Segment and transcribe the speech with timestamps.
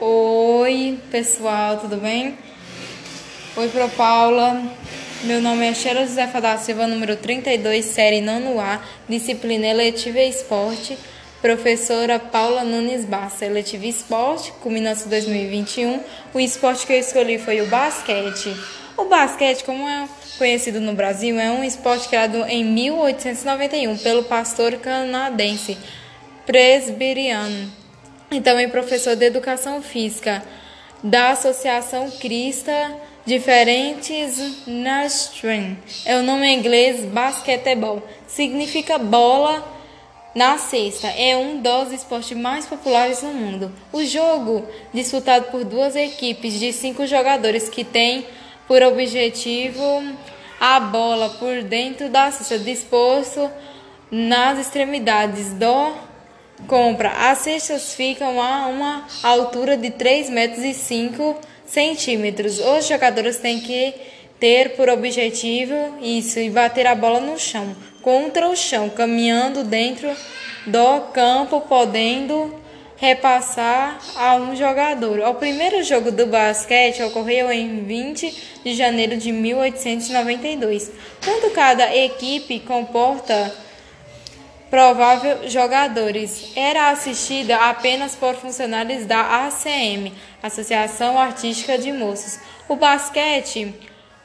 [0.00, 2.36] Oi, pessoal, tudo bem?
[3.56, 4.62] Oi, Pro Paula.
[5.22, 10.98] Meu nome é Sheila Josefa da Silva, número 32, série nono A, disciplina eletiva esporte,
[11.40, 16.02] professora Paula Nunes Bassa, eletiva esporte, culminância 2021.
[16.34, 18.54] O esporte que eu escolhi foi o basquete.
[18.96, 24.72] O basquete, como é conhecido no Brasil, é um esporte criado em 1891 pelo pastor
[24.78, 25.78] canadense
[26.48, 27.70] presbiteriano
[28.30, 30.42] e também professor de educação física
[31.04, 32.72] da Associação Crista
[33.26, 35.76] Diferentes Nation.
[36.06, 38.02] É o nome em inglês basquetebol.
[38.26, 39.62] Significa bola
[40.34, 41.08] na cesta.
[41.08, 43.70] É um dos esportes mais populares no mundo.
[43.92, 48.26] O jogo, disputado por duas equipes de cinco jogadores que tem
[48.66, 50.02] por objetivo
[50.58, 53.50] a bola por dentro da cesta, disposto
[54.10, 56.07] nas extremidades do
[56.66, 57.10] compra.
[57.30, 62.58] As cestas ficam a uma altura de 3 metros e 5 centímetros.
[62.58, 63.94] Os jogadores têm que
[64.40, 70.08] ter por objetivo isso e bater a bola no chão, contra o chão, caminhando dentro
[70.66, 72.54] do campo, podendo
[72.96, 75.20] repassar a um jogador.
[75.20, 80.90] O primeiro jogo do basquete ocorreu em 20 de janeiro de 1892,
[81.24, 83.54] quando cada equipe comporta
[84.70, 86.52] provável jogadores.
[86.54, 92.38] Era assistida apenas por funcionários da ACM, Associação Artística de Moços.
[92.68, 93.74] O basquete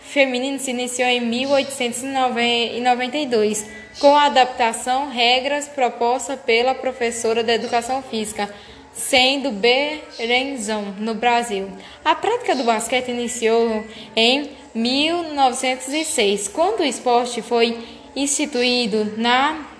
[0.00, 3.66] feminino se iniciou em 1892,
[3.98, 8.54] com a adaptação regras propostas pela professora de Educação Física,
[8.92, 11.70] sendo Berenzão, no Brasil.
[12.04, 17.78] A prática do basquete iniciou em 1906, quando o esporte foi
[18.14, 19.75] instituído na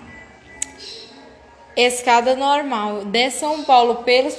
[1.81, 4.35] escada normal de São Paulo pelos,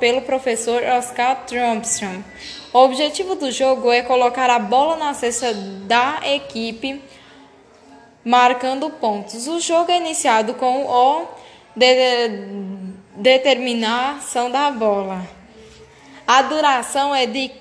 [0.00, 2.24] pelo professor Oscar Thompson.
[2.72, 7.00] O objetivo do jogo é colocar a bola na cesta da equipe,
[8.24, 9.46] marcando pontos.
[9.46, 11.28] O jogo é iniciado com o
[11.76, 12.28] de
[13.16, 15.24] determinação da bola.
[16.26, 17.52] A duração é de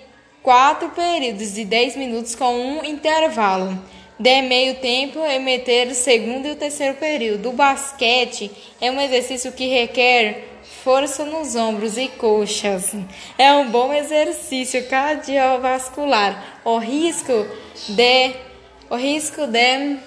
[0.41, 3.77] quatro períodos de 10 minutos com um intervalo
[4.19, 7.49] de meio tempo e meter o segundo e o terceiro período.
[7.49, 10.43] O basquete é um exercício que requer
[10.83, 12.93] força nos ombros e coxas.
[13.37, 16.59] É um bom exercício cardiovascular.
[16.65, 17.47] O risco
[17.87, 18.33] de
[18.89, 19.97] o risco de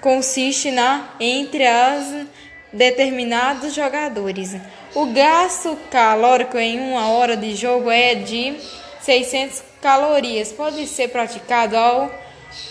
[0.00, 2.26] consiste na entre as
[2.72, 4.56] determinados jogadores.
[4.94, 8.54] O gasto calórico em uma hora de jogo é de
[9.02, 10.50] 600 calorias.
[10.50, 12.10] Pode ser praticado ao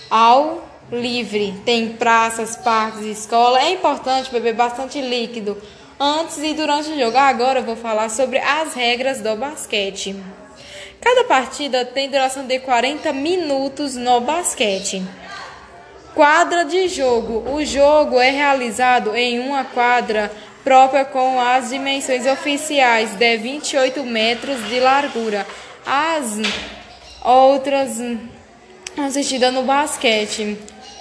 [0.10, 3.60] ao livre, tem praças, parques, escola.
[3.60, 5.58] É importante beber bastante líquido
[6.00, 7.18] antes e durante o jogo.
[7.18, 10.16] Agora eu vou falar sobre as regras do basquete.
[11.02, 15.02] Cada partida tem duração de 40 minutos no basquete.
[16.14, 17.50] Quadra de jogo.
[17.54, 20.32] O jogo é realizado em uma quadra
[20.64, 25.48] própria com as dimensões oficiais de 28 metros de largura.
[25.86, 26.40] As
[27.24, 28.02] outras
[28.98, 30.58] assistidas no basquete.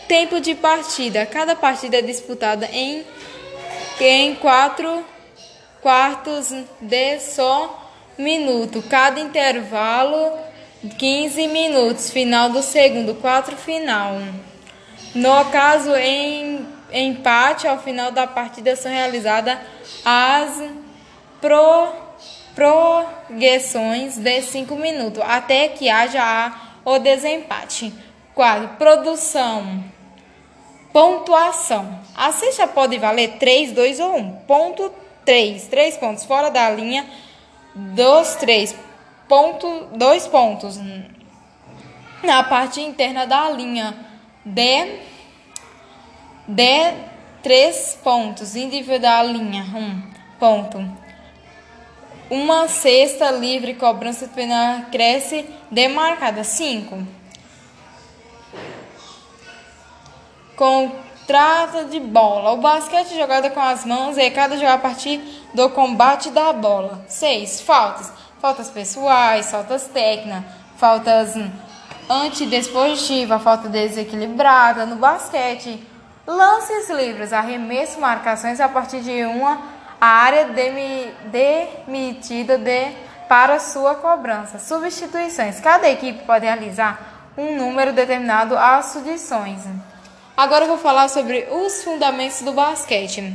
[0.09, 1.27] Tempo de partida.
[1.27, 3.05] Cada partida é disputada em,
[4.01, 5.05] em quatro
[5.83, 8.83] quartos de só minuto.
[8.89, 10.33] Cada intervalo
[10.99, 12.11] 15 minutos.
[12.11, 14.15] Final do segundo, quatro final.
[15.15, 19.59] No caso em empate, ao final da partida são realizadas
[20.03, 20.63] as
[21.39, 21.93] pro,
[22.55, 26.53] progressões de 5 minutos, até que haja a,
[26.83, 27.93] o desempate.
[28.35, 28.77] 4.
[28.79, 29.98] Produção.
[30.99, 31.97] Pontuação.
[32.17, 34.33] A cesta pode valer 3, 2 ou 1.
[34.49, 34.93] Ponto
[35.25, 35.69] 3.
[35.69, 37.09] 3 pontos fora da linha.
[37.73, 38.75] Dos 3.
[39.29, 40.77] Ponto, 2 pontos
[42.21, 43.95] na parte interna da linha.
[44.45, 44.99] De,
[46.49, 46.95] de
[47.45, 48.57] 3 pontos.
[48.57, 49.63] Indivíduo da linha.
[49.63, 50.03] 1
[50.41, 50.85] ponto.
[52.29, 56.43] Uma cesta livre cobrança penal cresce demarcada.
[56.43, 57.18] 5
[60.59, 60.91] com
[61.27, 62.53] trata de bola.
[62.53, 65.21] O basquete jogado com as mãos e é cada jogar a partir
[65.55, 67.05] do combate da bola.
[67.07, 67.63] 6.
[67.63, 68.13] Faltas.
[68.41, 70.45] Faltas pessoais, faltas técnicas,
[70.77, 71.35] faltas
[72.09, 75.85] antidesportivas, falta desequilibrada no basquete.
[76.27, 79.59] Lances livres, arremesso, marcações a partir de uma
[80.01, 80.47] área
[81.33, 82.93] demitida de,
[83.29, 84.59] para sua cobrança.
[84.59, 85.59] Substituições.
[85.59, 89.63] Cada equipe pode realizar um número determinado de substituições.
[90.39, 93.35] Agora eu vou falar sobre os fundamentos do basquete.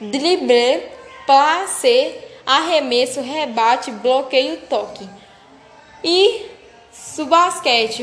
[0.00, 0.82] Dribble,
[1.24, 2.12] passe,
[2.44, 5.08] arremesso, rebate, bloqueio, toque.
[6.02, 6.46] E
[7.16, 8.02] o basquete,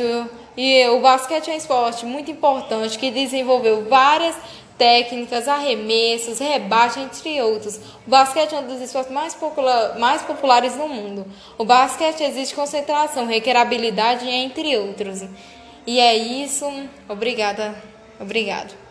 [0.56, 4.38] e o basquete é um esporte muito importante que desenvolveu várias
[4.78, 7.76] técnicas, arremessos, rebate, entre outros.
[7.76, 11.28] O basquete é um dos esportes mais, popular, mais populares no mundo.
[11.58, 15.26] O basquete exige concentração, requer habilidade, entre outros.
[15.86, 16.66] E é isso.
[17.10, 17.97] Obrigada.
[18.20, 18.87] Obrigado.